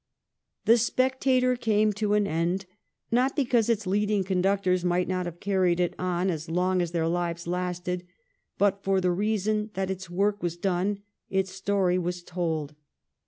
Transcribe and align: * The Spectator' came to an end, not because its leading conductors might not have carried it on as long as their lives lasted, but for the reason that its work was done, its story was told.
* 0.35 0.65
The 0.65 0.79
Spectator' 0.79 1.55
came 1.65 1.93
to 1.93 2.15
an 2.15 2.25
end, 2.25 2.65
not 3.11 3.35
because 3.35 3.69
its 3.69 3.85
leading 3.85 4.23
conductors 4.23 4.83
might 4.83 5.07
not 5.07 5.27
have 5.27 5.39
carried 5.39 5.79
it 5.79 5.93
on 5.99 6.31
as 6.31 6.49
long 6.49 6.81
as 6.81 6.89
their 6.89 7.07
lives 7.07 7.45
lasted, 7.45 8.07
but 8.57 8.83
for 8.83 8.99
the 8.99 9.11
reason 9.11 9.69
that 9.75 9.91
its 9.91 10.09
work 10.09 10.41
was 10.41 10.57
done, 10.57 11.03
its 11.29 11.51
story 11.51 11.99
was 11.99 12.23
told. 12.23 12.73